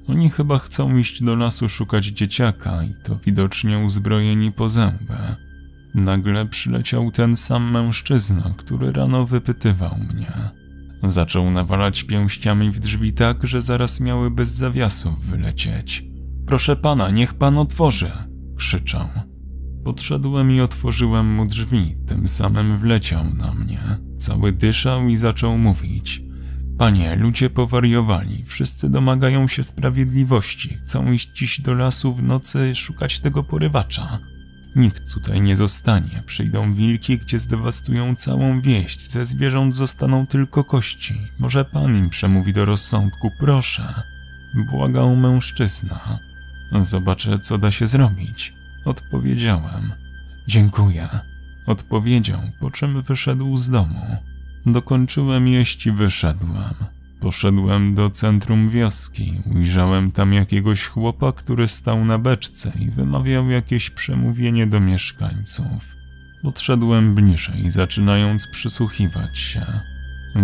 Oni 0.08 0.30
chyba 0.30 0.60
chcą 0.60 0.98
iść 0.98 1.24
do 1.24 1.36
lasu 1.36 1.70
szukać 1.70 2.06
dzieciaka 2.06 2.84
i 2.84 2.94
to 3.04 3.16
widocznie 3.26 3.80
uzbrojeni 3.80 4.52
po 4.52 4.70
zęby. 4.70 5.18
Nagle 5.96 6.46
przyleciał 6.46 7.12
ten 7.12 7.36
sam 7.36 7.72
mężczyzna, 7.72 8.54
który 8.58 8.92
rano 8.92 9.26
wypytywał 9.26 9.98
mnie. 10.14 10.32
Zaczął 11.04 11.52
nawalać 11.52 12.04
pięściami 12.04 12.72
w 12.72 12.80
drzwi 12.80 13.14
tak, 13.14 13.48
że 13.48 13.62
zaraz 13.62 14.00
miały 14.00 14.32
bez 14.32 14.50
zawiasów 14.50 15.26
wylecieć. 15.26 16.04
Proszę 16.46 16.76
pana, 16.76 17.10
niech 17.10 17.34
pan 17.34 17.58
otworzy, 17.58 18.12
krzyczał. 18.58 19.08
Podszedłem 19.84 20.52
i 20.52 20.62
otworzyłem 20.62 21.34
mu 21.34 21.46
drzwi, 21.46 21.96
tym 22.08 22.28
samym 22.28 22.78
wleciał 22.78 23.24
na 23.34 23.54
mnie. 23.54 23.80
Cały 24.20 24.52
dyszał 24.52 25.08
i 25.08 25.18
zaczął 25.18 25.58
mówić. 25.58 26.22
Panie, 26.78 27.16
ludzie 27.16 27.50
powariowali, 27.50 28.44
wszyscy 28.48 28.90
domagają 28.90 29.48
się 29.48 29.64
sprawiedliwości, 29.64 30.78
chcą 30.78 31.12
iść 31.12 31.30
dziś 31.34 31.62
do 31.62 31.74
lasu 31.74 32.14
w 32.14 32.24
nocy 32.24 32.76
szukać 32.76 33.20
tego 33.20 33.44
porywacza. 33.44 34.20
Nikt 34.76 35.14
tutaj 35.14 35.42
nie 35.42 35.56
zostanie, 35.56 36.24
przyjdą 36.26 36.74
wilki, 36.74 37.18
gdzie 37.18 37.40
zdewastują 37.40 38.16
całą 38.16 38.62
wieść, 38.62 39.12
ze 39.12 39.26
zwierząt 39.26 39.76
zostaną 39.76 40.28
tylko 40.28 40.64
kości. 40.64 41.18
Może 41.40 41.66
pan 41.66 41.96
im 41.96 42.10
przemówi 42.10 42.54
do 42.54 42.66
rozsądku, 42.66 43.32
proszę. 43.40 44.04
Błagał 44.72 45.16
mężczyzna. 45.16 46.20
Zobaczę, 46.80 47.40
co 47.40 47.58
da 47.58 47.72
się 47.72 47.88
zrobić. 47.88 48.54
Odpowiedziałem. 48.86 49.94
Dziękuję. 50.48 51.10
Odpowiedział, 51.66 52.40
po 52.60 52.72
czym 52.72 53.02
wyszedł 53.02 53.58
z 53.58 53.70
domu. 53.70 54.18
Dokończyłem 54.66 55.48
jeść 55.48 55.86
i 55.86 55.92
wyszedłem. 55.92 56.74
Poszedłem 57.20 57.96
do 57.96 58.10
centrum 58.10 58.70
wioski. 58.70 59.42
Ujrzałem 59.56 60.12
tam 60.12 60.34
jakiegoś 60.34 60.86
chłopa, 60.86 61.32
który 61.32 61.68
stał 61.68 62.06
na 62.06 62.18
beczce 62.18 62.72
i 62.80 62.92
wymawiał 62.92 63.50
jakieś 63.50 63.90
przemówienie 63.90 64.68
do 64.68 64.80
mieszkańców. 64.80 65.96
Podszedłem 66.42 67.16
bliżej, 67.16 67.70
zaczynając 67.70 68.48
przysłuchiwać 68.48 69.38
się. 69.38 69.66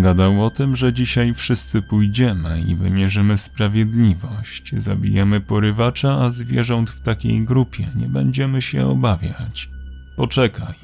Gadał 0.01 0.45
o 0.45 0.50
tym, 0.50 0.75
że 0.75 0.93
dzisiaj 0.93 1.33
wszyscy 1.33 1.81
pójdziemy 1.81 2.62
i 2.62 2.75
wymierzymy 2.75 3.38
sprawiedliwość. 3.38 4.71
Zabijemy 4.77 5.41
porywacza, 5.41 6.21
a 6.21 6.29
zwierząt 6.29 6.89
w 6.89 7.01
takiej 7.01 7.45
grupie 7.45 7.88
nie 7.95 8.07
będziemy 8.07 8.62
się 8.62 8.88
obawiać. 8.88 9.69
Poczekaj, 10.15 10.75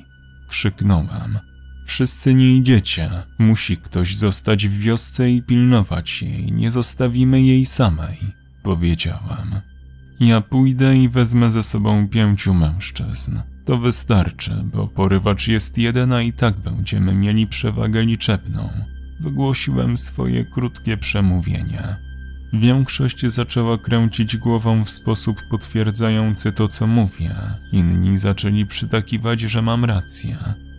krzyknąłem. 0.48 1.40
Wszyscy 1.86 2.34
nie 2.34 2.58
idziecie. 2.58 3.10
Musi 3.40 3.78
ktoś 3.78 4.16
zostać 4.16 4.68
w 4.68 4.80
wiosce 4.80 5.32
i 5.32 5.42
pilnować 5.42 6.22
jej. 6.22 6.52
Nie 6.52 6.72
zostawimy 6.72 7.42
jej 7.42 7.66
samej, 7.66 8.18
powiedziałem. 8.64 9.62
Ja 10.20 10.42
pójdę 10.42 10.98
i 10.98 11.10
wezmę 11.10 11.52
ze 11.52 11.64
sobą 11.64 12.08
pięciu 12.08 12.54
mężczyzn. 12.54 13.40
To 13.66 13.78
wystarczy, 13.78 14.52
bo 14.74 14.88
porywacz 14.88 15.48
jest 15.48 15.78
jeden, 15.78 16.14
a 16.14 16.22
i 16.22 16.34
tak 16.34 16.58
będziemy 16.58 17.16
mieli 17.16 17.48
przewagę 17.48 18.04
liczebną. 18.04 18.70
Wygłosiłem 19.20 19.98
swoje 19.98 20.46
krótkie 20.46 20.98
przemówienie. 20.98 21.98
Większość 22.54 23.26
zaczęła 23.26 23.78
kręcić 23.78 24.38
głową 24.38 24.84
w 24.86 24.90
sposób 24.90 25.44
potwierdzający 25.50 26.52
to, 26.52 26.68
co 26.68 26.88
mówię. 26.88 27.36
Inni 27.72 28.18
zaczęli 28.18 28.66
przytakiwać, 28.66 29.42
że 29.42 29.62
mam 29.62 29.86
rację. 29.86 30.38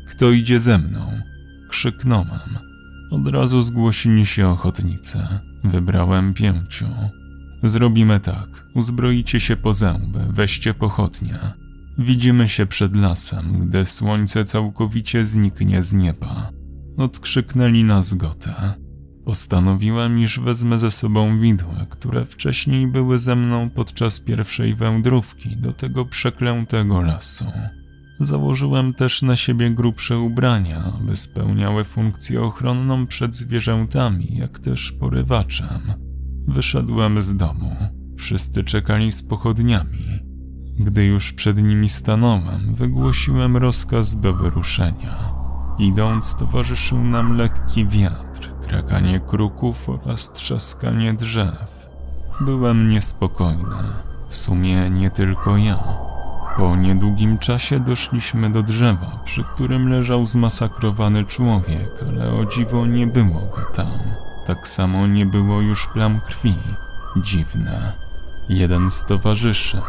Kto 0.09 0.30
idzie 0.30 0.61
ze 0.61 0.78
mną? 0.78 1.20
Krzyknąłem. 1.68 2.59
Od 3.11 3.28
razu 3.28 3.62
zgłosili 3.62 4.26
się 4.26 4.49
ochotnicy. 4.49 5.18
Wybrałem 5.64 6.35
pięciu. 6.35 6.87
Zrobimy 7.62 8.20
tak. 8.20 8.66
Uzbroicie 8.75 9.40
się 9.40 9.56
po 9.56 9.75
zęby, 9.75 10.18
weźcie 10.28 10.75
pochodnie. 10.75 11.38
Widzimy 11.99 12.49
się 12.49 12.66
przed 12.66 12.97
lasem, 12.97 13.68
gdy 13.68 13.85
słońce 13.85 14.44
całkowicie 14.44 15.25
zniknie 15.25 15.82
z 15.82 15.92
nieba. 15.92 16.60
Odkrzyknęli 16.97 17.85
na 17.85 18.02
zgodę. 18.02 18.75
Postanowiłem, 19.25 20.18
iż 20.18 20.40
wezmę 20.40 20.78
ze 20.78 20.90
sobą 20.90 21.40
widły, 21.40 21.87
które 21.90 22.26
wcześniej 22.26 22.87
były 22.87 23.18
ze 23.18 23.37
mną 23.37 23.70
podczas 23.70 24.20
pierwszej 24.20 24.75
wędrówki 24.75 25.56
do 25.56 25.73
tego 25.73 26.04
przeklętego 26.04 27.00
lasu. 27.00 27.44
Założyłem 28.20 28.94
też 28.94 29.23
na 29.23 29.37
siebie 29.37 29.70
grubsze 29.70 30.18
ubrania, 30.18 30.92
aby 31.00 31.16
spełniały 31.16 31.85
funkcję 31.85 32.42
ochronną 32.42 33.06
przed 33.06 33.37
zwierzętami, 33.37 34.37
jak 34.37 34.59
też 34.59 34.92
porywaczem. 34.92 35.92
Wyszedłem 36.49 37.23
z 37.23 37.37
domu. 37.37 37.76
Wszyscy 38.16 38.64
czekali 38.64 39.12
z 39.12 39.23
pochodniami. 39.23 40.06
Gdy 40.78 41.04
już 41.04 41.32
przed 41.32 41.62
nimi 41.62 41.88
stanąłem, 41.88 42.75
wygłosiłem 42.75 43.56
rozkaz 43.56 44.20
do 44.20 44.35
wyruszenia. 44.35 45.39
Idąc, 45.80 46.37
towarzyszył 46.37 46.99
nam 46.99 47.37
lekki 47.37 47.87
wiatr, 47.87 48.50
krakanie 48.68 49.20
kruków 49.20 49.88
oraz 49.88 50.32
trzaskanie 50.32 51.14
drzew. 51.14 51.88
Byłem 52.40 52.88
niespokojny. 52.88 53.76
W 54.28 54.37
sumie 54.37 54.90
nie 54.90 55.10
tylko 55.10 55.56
ja. 55.56 55.84
Po 56.56 56.76
niedługim 56.76 57.38
czasie 57.38 57.80
doszliśmy 57.80 58.50
do 58.50 58.62
drzewa, 58.62 59.20
przy 59.25 59.44
którym 59.44 59.88
leżał 59.88 60.26
zmasakrowany 60.26 61.25
człowiek, 61.25 61.90
ale 62.08 62.32
o 62.32 62.46
dziwo 62.46 62.87
nie 62.87 63.06
było 63.06 63.40
go 63.40 63.64
tam. 63.75 63.99
Tak 64.46 64.68
samo 64.68 65.06
nie 65.06 65.26
było 65.26 65.60
już 65.60 65.87
plam 65.87 66.20
krwi. 66.20 66.54
Dziwne. 67.16 67.92
Jeden 68.50 68.90
z 68.90 69.04
towarzyszy, 69.04 69.80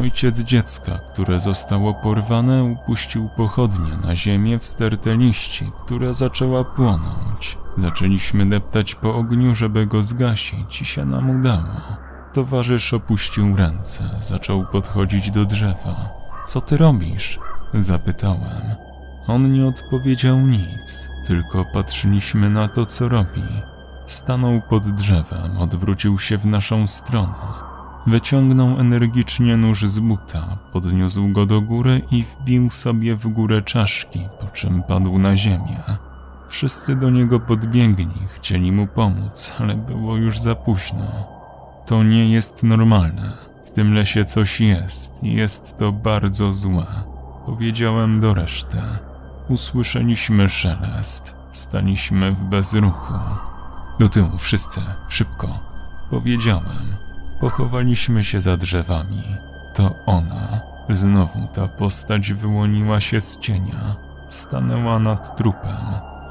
ojciec 0.00 0.38
dziecka, 0.38 0.98
które 1.12 1.40
zostało 1.40 1.94
porwane, 1.94 2.64
upuścił 2.64 3.28
pochodnie 3.36 3.96
na 4.04 4.16
ziemię 4.16 4.58
w 4.58 4.66
stertę 4.66 5.16
liści, 5.16 5.72
która 5.84 6.12
zaczęła 6.12 6.64
płonąć. 6.64 7.58
Zaczęliśmy 7.78 8.46
deptać 8.46 8.94
po 8.94 9.14
ogniu, 9.14 9.54
żeby 9.54 9.86
go 9.86 10.02
zgasić 10.02 10.82
i 10.82 10.84
się 10.84 11.04
nam 11.04 11.30
udało. 11.30 11.80
Towarzysz 12.32 12.94
opuścił 12.94 13.56
ręce, 13.56 14.10
zaczął 14.20 14.66
podchodzić 14.66 15.30
do 15.30 15.44
drzewa. 15.44 16.08
Co 16.46 16.60
ty 16.60 16.76
robisz? 16.76 17.38
Zapytałem. 17.74 18.62
On 19.26 19.52
nie 19.52 19.66
odpowiedział 19.66 20.38
nic, 20.38 21.08
tylko 21.26 21.64
patrzyliśmy 21.64 22.50
na 22.50 22.68
to, 22.68 22.86
co 22.86 23.08
robi. 23.08 23.42
Stanął 24.06 24.60
pod 24.60 24.88
drzewem, 24.88 25.58
odwrócił 25.58 26.18
się 26.18 26.38
w 26.38 26.46
naszą 26.46 26.86
stronę. 26.86 27.69
Wyciągnął 28.10 28.80
energicznie 28.80 29.56
nóż 29.56 29.86
z 29.86 29.98
buta, 29.98 30.58
podniósł 30.72 31.28
go 31.28 31.46
do 31.46 31.60
góry 31.60 32.02
i 32.10 32.22
wbił 32.22 32.70
sobie 32.70 33.16
w 33.16 33.28
górę 33.28 33.62
czaszki, 33.62 34.28
po 34.40 34.46
czym 34.46 34.82
padł 34.82 35.18
na 35.18 35.36
ziemię. 35.36 35.82
Wszyscy 36.48 36.96
do 36.96 37.10
niego 37.10 37.40
podbiegli, 37.40 38.08
chcieli 38.34 38.72
mu 38.72 38.86
pomóc, 38.86 39.54
ale 39.58 39.74
było 39.74 40.16
już 40.16 40.38
za 40.38 40.54
późno. 40.54 41.06
To 41.86 42.02
nie 42.02 42.32
jest 42.32 42.62
normalne. 42.62 43.32
W 43.66 43.70
tym 43.70 43.94
lesie 43.94 44.24
coś 44.24 44.60
jest 44.60 45.22
i 45.22 45.32
jest 45.32 45.78
to 45.78 45.92
bardzo 45.92 46.52
złe. 46.52 46.86
Powiedziałem 47.46 48.20
do 48.20 48.34
reszty. 48.34 48.78
Usłyszeliśmy 49.48 50.48
szelest. 50.48 51.34
Staliśmy 51.52 52.32
w 52.32 52.42
bezruchu. 52.42 53.14
Do 53.98 54.08
tyłu 54.08 54.38
wszyscy, 54.38 54.80
szybko. 55.08 55.58
Powiedziałem. 56.10 56.99
Pochowaliśmy 57.40 58.24
się 58.24 58.40
za 58.40 58.56
drzewami. 58.56 59.22
To 59.74 59.94
ona. 60.06 60.60
Znowu 60.88 61.48
ta 61.52 61.68
postać 61.68 62.32
wyłoniła 62.32 63.00
się 63.00 63.20
z 63.20 63.38
cienia. 63.38 63.96
Stanęła 64.28 64.98
nad 64.98 65.36
trupem. 65.36 65.76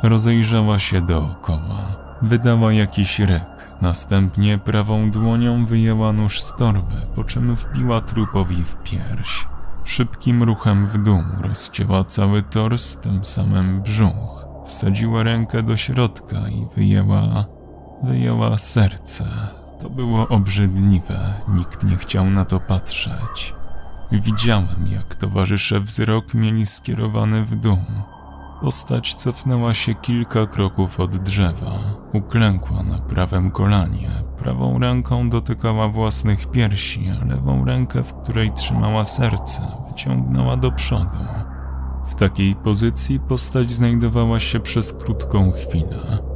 Rozejrzała 0.03 0.79
się 0.79 1.01
dookoła. 1.01 1.95
Wydała 2.21 2.73
jakiś 2.73 3.19
ryk. 3.19 3.69
Następnie 3.81 4.57
prawą 4.57 5.11
dłonią 5.11 5.65
wyjęła 5.65 6.13
nóż 6.13 6.41
z 6.41 6.55
torby, 6.55 6.95
po 7.15 7.23
czym 7.23 7.55
wbiła 7.55 8.01
trupowi 8.01 8.63
w 8.63 8.77
pierś. 8.83 9.47
Szybkim 9.83 10.43
ruchem 10.43 10.87
w 10.87 11.03
dół 11.03 11.23
rozcięła 11.41 12.03
cały 12.03 12.43
tors, 12.43 12.95
tym 12.95 13.25
samym 13.25 13.81
brzuch. 13.81 14.45
Wsadziła 14.65 15.23
rękę 15.23 15.63
do 15.63 15.77
środka 15.77 16.49
i 16.49 16.67
wyjęła... 16.75 17.45
wyjęła 18.03 18.57
serce. 18.57 19.58
To 19.81 19.89
było 19.89 20.27
obrzydliwe, 20.27 21.33
nikt 21.47 21.83
nie 21.83 21.97
chciał 21.97 22.25
na 22.25 22.45
to 22.45 22.59
patrzeć. 22.59 23.53
Widziałem, 24.11 24.87
jak 24.87 25.15
towarzysze 25.15 25.79
wzrok 25.79 26.33
mieli 26.33 26.65
skierowany 26.65 27.45
w 27.45 27.55
dół. 27.55 27.77
Postać 28.61 29.13
cofnęła 29.13 29.73
się 29.73 29.95
kilka 29.95 30.45
kroków 30.47 30.99
od 30.99 31.17
drzewa. 31.17 31.79
Uklękła 32.13 32.83
na 32.83 32.97
prawym 32.97 33.51
kolanie. 33.51 34.09
Prawą 34.37 34.79
ręką 34.79 35.29
dotykała 35.29 35.87
własnych 35.87 36.51
piersi, 36.51 37.09
a 37.21 37.25
lewą 37.25 37.65
rękę, 37.65 38.03
w 38.03 38.13
której 38.13 38.51
trzymała 38.51 39.05
serce, 39.05 39.61
wyciągnęła 39.87 40.57
do 40.57 40.71
przodu. 40.71 41.19
W 42.05 42.15
takiej 42.15 42.55
pozycji 42.55 43.19
postać 43.19 43.71
znajdowała 43.71 44.39
się 44.39 44.59
przez 44.59 44.93
krótką 44.93 45.51
chwilę. 45.51 46.28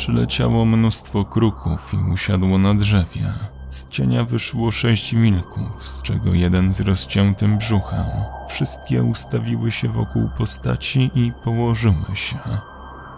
Przyleciało 0.00 0.64
mnóstwo 0.64 1.24
kruków 1.24 1.94
i 1.94 2.12
usiadło 2.12 2.58
na 2.58 2.74
drzewie. 2.74 3.32
Z 3.70 3.88
cienia 3.88 4.24
wyszło 4.24 4.70
sześć 4.70 5.14
wilków, 5.14 5.88
z 5.88 6.02
czego 6.02 6.34
jeden 6.34 6.72
z 6.72 6.80
rozciętym 6.80 7.58
brzuchem. 7.58 8.04
Wszystkie 8.48 9.02
ustawiły 9.02 9.70
się 9.70 9.88
wokół 9.88 10.28
postaci 10.38 11.10
i 11.14 11.32
położyły 11.44 12.16
się. 12.16 12.38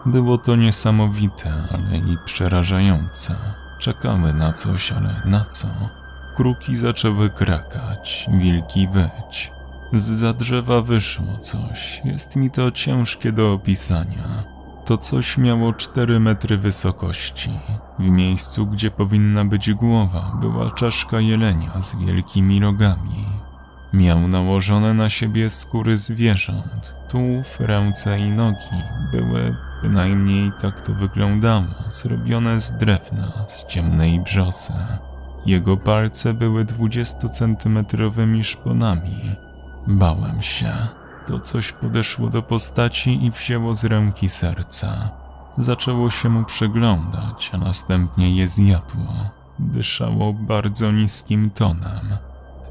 Było 0.05 0.37
to 0.37 0.55
niesamowite, 0.55 1.53
ale 1.71 1.97
i 1.97 2.17
przerażające. 2.25 3.35
Czekały 3.79 4.33
na 4.33 4.53
coś, 4.53 4.91
ale 4.91 5.21
na 5.25 5.45
co? 5.45 5.67
Kruki 6.35 6.75
zaczęły 6.75 7.29
krakać, 7.29 8.29
wilki 8.33 8.87
wyć. 8.87 9.51
Z 9.93 10.03
za 10.03 10.33
drzewa 10.33 10.81
wyszło 10.81 11.37
coś. 11.41 12.01
Jest 12.05 12.35
mi 12.35 12.51
to 12.51 12.71
ciężkie 12.71 13.31
do 13.31 13.53
opisania. 13.53 14.52
To 14.85 14.97
coś 14.97 15.37
miało 15.37 15.73
4 15.73 16.19
metry 16.19 16.57
wysokości. 16.57 17.49
W 17.99 18.09
miejscu, 18.09 18.67
gdzie 18.67 18.91
powinna 18.91 19.45
być 19.45 19.73
głowa, 19.73 20.37
była 20.41 20.71
czaszka 20.71 21.19
jelenia 21.19 21.81
z 21.81 21.95
wielkimi 21.95 22.59
rogami. 22.59 23.25
Miał 23.93 24.27
nałożone 24.27 24.93
na 24.93 25.09
siebie 25.09 25.49
skóry 25.49 25.97
zwierząt, 25.97 26.95
tułów, 27.09 27.59
ręce 27.59 28.19
i 28.19 28.29
nogi 28.29 28.81
były, 29.11 29.55
bynajmniej 29.81 30.51
tak 30.61 30.81
to 30.81 30.93
wyglądało, 30.93 31.65
zrobione 31.89 32.59
z 32.59 32.77
drewna, 32.77 33.45
z 33.47 33.67
ciemnej 33.67 34.19
brzosy. 34.19 34.73
Jego 35.45 35.77
palce 35.77 36.33
były 36.33 36.65
dwudziestocentymetrowymi 36.65 38.43
szponami. 38.43 39.35
Bałem 39.87 40.41
się. 40.41 40.73
To 41.27 41.39
coś 41.39 41.71
podeszło 41.71 42.29
do 42.29 42.41
postaci 42.41 43.25
i 43.25 43.31
wzięło 43.31 43.75
z 43.75 43.85
ręki 43.85 44.29
serca. 44.29 45.09
Zaczęło 45.57 46.09
się 46.09 46.29
mu 46.29 46.43
przyglądać, 46.43 47.51
a 47.53 47.57
następnie 47.57 48.35
je 48.35 48.47
zjadło. 48.47 49.13
Dyszało 49.59 50.33
bardzo 50.33 50.91
niskim 50.91 51.49
tonem. 51.49 52.17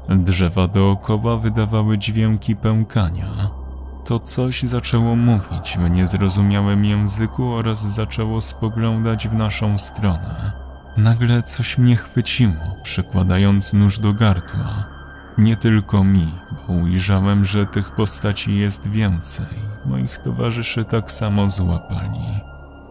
Drzewa 0.09 0.67
dookoła 0.67 1.37
wydawały 1.37 1.97
dźwięki 1.97 2.55
pękania. 2.55 3.49
To 4.05 4.19
coś 4.19 4.63
zaczęło 4.63 5.15
mówić 5.15 5.77
w 5.77 5.89
niezrozumiałym 5.89 6.85
języku 6.85 7.53
oraz 7.53 7.81
zaczęło 7.81 8.41
spoglądać 8.41 9.27
w 9.27 9.33
naszą 9.33 9.77
stronę. 9.77 10.51
Nagle 10.97 11.43
coś 11.43 11.77
mnie 11.77 11.95
chwyciło, 11.95 12.53
przykładając 12.83 13.73
nóż 13.73 13.99
do 13.99 14.13
gardła. 14.13 14.92
Nie 15.37 15.55
tylko 15.55 16.03
mi, 16.03 16.27
bo 16.67 16.73
ujrzałem, 16.73 17.45
że 17.45 17.65
tych 17.65 17.91
postaci 17.91 18.55
jest 18.55 18.87
więcej. 18.87 19.45
Moich 19.85 20.17
towarzyszy 20.17 20.85
tak 20.85 21.11
samo 21.11 21.49
złapali. 21.49 22.39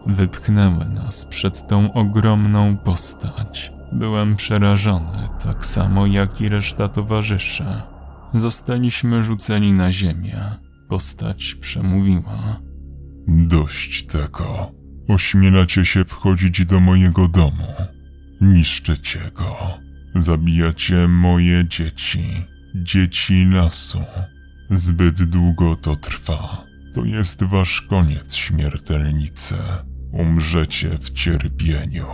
Wypchnęły 0.07 0.85
nas 0.85 1.25
przed 1.25 1.67
tą 1.67 1.93
ogromną 1.93 2.77
postać. 2.77 3.71
Byłem 3.91 4.35
przerażony, 4.35 5.29
tak 5.43 5.65
samo 5.65 6.07
jak 6.07 6.41
i 6.41 6.49
reszta 6.49 6.87
towarzyszy. 6.87 7.65
Zostaliśmy 8.33 9.23
rzuceni 9.23 9.73
na 9.73 9.91
ziemię. 9.91 10.39
Postać 10.89 11.55
przemówiła. 11.55 12.59
Dość 13.27 14.05
tego. 14.05 14.71
Ośmielacie 15.07 15.85
się 15.85 16.05
wchodzić 16.05 16.65
do 16.65 16.79
mojego 16.79 17.27
domu. 17.27 17.67
Niszczycie 18.41 19.31
go. 19.35 19.82
Zabijacie 20.15 21.07
moje 21.07 21.65
dzieci, 21.67 22.23
dzieci 22.75 23.45
lasu. 23.45 23.99
Zbyt 24.71 25.23
długo 25.23 25.75
to 25.75 25.95
trwa. 25.95 26.65
To 26.93 27.05
jest 27.05 27.43
wasz 27.43 27.81
koniec, 27.81 28.35
śmiertelnicy. 28.35 29.55
Umrzecie 30.11 30.97
w 30.97 31.09
cierpieniu. 31.09 32.05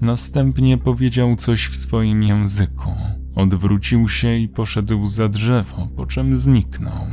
Następnie 0.00 0.78
powiedział 0.78 1.36
coś 1.36 1.66
w 1.66 1.76
swoim 1.76 2.22
języku. 2.22 2.90
Odwrócił 3.36 4.08
się 4.08 4.36
i 4.36 4.48
poszedł 4.48 5.06
za 5.06 5.28
drzewo, 5.28 5.88
po 5.96 6.06
czym 6.06 6.36
zniknął. 6.36 7.06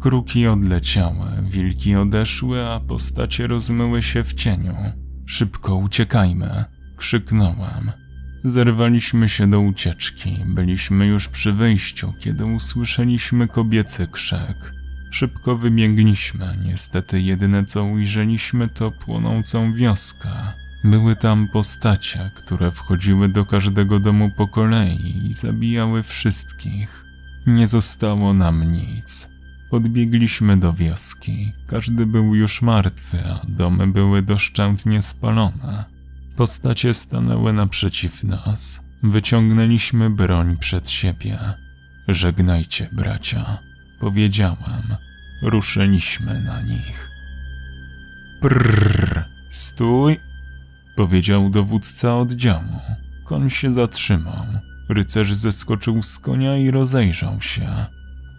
Kruki 0.00 0.46
odleciały, 0.46 1.26
wilki 1.42 1.96
odeszły, 1.96 2.66
a 2.66 2.80
postacie 2.80 3.46
rozmyły 3.46 4.02
się 4.02 4.24
w 4.24 4.34
cieniu. 4.34 4.74
Szybko 5.26 5.76
uciekajmy, 5.76 6.64
krzyknąłem. 6.96 8.05
Zerwaliśmy 8.46 9.28
się 9.28 9.50
do 9.50 9.60
ucieczki. 9.60 10.44
Byliśmy 10.46 11.06
już 11.06 11.28
przy 11.28 11.52
wyjściu, 11.52 12.12
kiedy 12.20 12.44
usłyszeliśmy 12.44 13.48
kobiecy 13.48 14.06
krzyk. 14.06 14.72
Szybko 15.10 15.56
wybiegliśmy. 15.56 16.58
Niestety 16.64 17.20
jedyne 17.20 17.64
co 17.64 17.84
ujrzeliśmy 17.84 18.68
to 18.68 18.90
płonącą 18.90 19.72
wioskę. 19.72 20.28
Były 20.84 21.16
tam 21.16 21.48
postacie, 21.52 22.30
które 22.34 22.70
wchodziły 22.70 23.28
do 23.28 23.44
każdego 23.44 24.00
domu 24.00 24.30
po 24.36 24.48
kolei 24.48 25.26
i 25.30 25.34
zabijały 25.34 26.02
wszystkich. 26.02 27.04
Nie 27.46 27.66
zostało 27.66 28.34
nam 28.34 28.72
nic. 28.72 29.28
Podbiegliśmy 29.70 30.56
do 30.56 30.72
wioski. 30.72 31.52
Każdy 31.66 32.06
był 32.06 32.34
już 32.34 32.62
martwy, 32.62 33.18
a 33.24 33.46
domy 33.48 33.86
były 33.86 34.22
doszczętnie 34.22 35.02
spalone. 35.02 35.95
Postacie 36.36 36.94
stanęły 36.94 37.52
naprzeciw 37.52 38.24
nas. 38.24 38.80
Wyciągnęliśmy 39.02 40.10
broń 40.10 40.56
przed 40.56 40.90
siebie. 40.90 41.38
Żegnajcie, 42.08 42.88
bracia, 42.92 43.58
powiedziałem. 44.00 44.96
Ruszyliśmy 45.42 46.42
na 46.42 46.62
nich. 46.62 47.08
Prrr, 48.40 49.24
stój, 49.50 50.20
powiedział 50.96 51.50
dowódca 51.50 52.16
oddziału. 52.16 52.80
Koń 53.24 53.50
się 53.50 53.72
zatrzymał. 53.72 54.46
Rycerz 54.88 55.34
zeskoczył 55.34 56.02
z 56.02 56.18
konia 56.18 56.56
i 56.56 56.70
rozejrzał 56.70 57.40
się. 57.40 57.86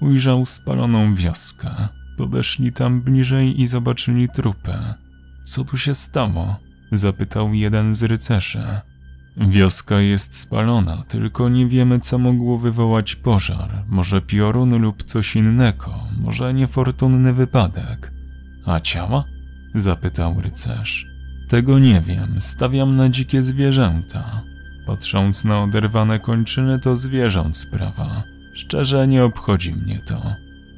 Ujrzał 0.02 0.46
spaloną 0.46 1.16
wioskę. 1.16 1.88
Podeszli 2.18 2.72
tam 2.72 3.02
bliżej 3.02 3.62
i 3.62 3.68
zobaczyli 3.68 4.30
trupę. 4.30 4.94
Co 5.44 5.66
tu 5.66 5.78
się 5.78 5.96
stało? 5.96 6.67
Zapytał 6.92 7.54
jeden 7.54 7.96
z 7.96 8.04
rycerzy. 8.04 8.64
Wioska 9.38 10.02
jest 10.02 10.36
spalona, 10.36 11.04
tylko 11.08 11.50
nie 11.50 11.68
wiemy, 11.68 12.00
co 12.00 12.18
mogło 12.18 12.58
wywołać 12.58 13.16
pożar. 13.16 13.84
Może 13.88 14.22
piorun 14.22 14.82
lub 14.82 15.04
coś 15.04 15.36
innego, 15.36 15.94
może 16.20 16.54
niefortunny 16.54 17.34
wypadek. 17.34 18.12
A 18.66 18.80
ciała? 18.80 19.24
Zapytał 19.76 20.42
rycerz. 20.42 21.06
Tego 21.50 21.80
nie 21.80 22.02
wiem, 22.02 22.36
stawiam 22.40 22.96
na 22.96 23.10
dzikie 23.10 23.44
zwierzęta. 23.44 24.42
Patrząc 24.88 25.46
na 25.46 25.64
oderwane 25.64 26.20
kończyny, 26.20 26.80
to 26.80 26.96
zwierząt 26.96 27.58
sprawa. 27.58 28.24
Szczerze 28.54 29.08
nie 29.08 29.24
obchodzi 29.24 29.74
mnie 29.76 30.00
to. 30.00 30.22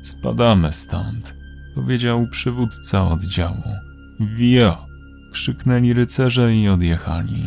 Spadamy 0.03 0.73
stąd, 0.73 1.35
powiedział 1.75 2.27
przywódca 2.31 3.07
oddziału. 3.07 3.63
Wio! 4.19 4.88
Krzyknęli 5.31 5.93
rycerze 5.93 6.55
i 6.55 6.69
odjechali. 6.69 7.43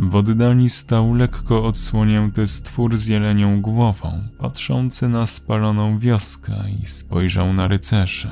W 0.00 0.14
oddali 0.14 0.70
stał 0.70 1.14
lekko 1.14 1.64
odsłonięty 1.64 2.46
stwór 2.46 2.96
z 2.96 3.06
jelenią 3.06 3.60
głową, 3.60 4.28
patrzący 4.38 5.08
na 5.08 5.26
spaloną 5.26 5.98
wioskę 5.98 6.52
i 6.82 6.86
spojrzał 6.86 7.52
na 7.52 7.68
rycerzy. 7.68 8.28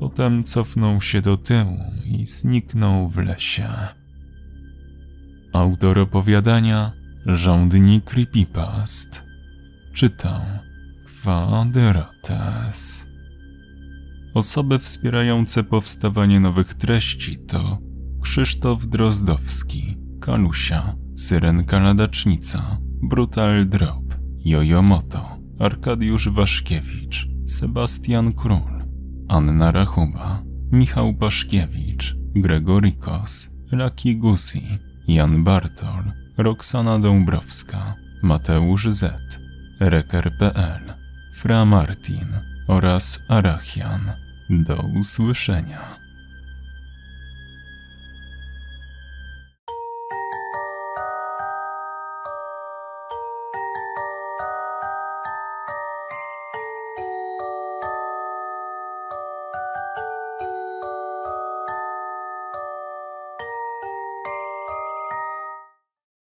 Potem 0.00 0.44
cofnął 0.44 1.00
się 1.00 1.20
do 1.20 1.36
tyłu 1.36 1.78
i 2.04 2.26
zniknął 2.26 3.08
w 3.08 3.16
lesie. 3.16 3.68
Autor 5.52 5.98
opowiadania 5.98 6.92
Rządni 7.26 8.02
Creepypast 8.02 9.22
Czytał 9.92 10.40
Kwadrates 11.06 13.08
Osoby 14.34 14.78
wspierające 14.78 15.64
powstawanie 15.64 16.40
nowych 16.40 16.74
treści 16.74 17.38
to 17.38 17.87
Krzysztof 18.22 18.86
Drozdowski, 18.86 19.96
Kalusia, 20.20 20.96
Syrenka 21.16 21.78
Ladacznica, 21.78 22.78
Brutal 23.02 23.66
Drop, 23.66 24.14
Jojo 24.44 24.82
Moto, 24.82 25.38
Arkadiusz 25.58 26.28
Waszkiewicz, 26.28 27.28
Sebastian 27.46 28.32
Król, 28.32 28.84
Anna 29.28 29.70
Rachuba, 29.70 30.42
Michał 30.72 31.14
Paszkiewicz, 31.14 32.16
Gregorikos, 32.34 33.50
Laki 33.72 34.16
Gusi, 34.16 34.62
Jan 35.08 35.44
Bartol, 35.44 36.12
Roxana 36.38 36.98
Dąbrowska, 36.98 37.94
Mateusz 38.22 38.88
Z, 38.88 39.40
Reker.pl, 39.80 40.94
Fra 41.34 41.64
Martin 41.64 42.28
oraz 42.68 43.20
Arachian. 43.28 44.12
Do 44.50 44.76
usłyszenia. 45.00 45.97